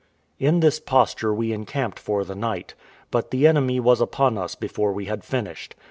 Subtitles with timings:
[0.39, 2.73] In this posture we encamped for the night;
[3.11, 5.75] but the enemy was upon us before we had finished.